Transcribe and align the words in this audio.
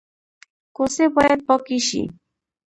کوڅې 0.75 1.05
باید 1.15 1.39
پاکې 1.47 1.77
شي 1.87 2.01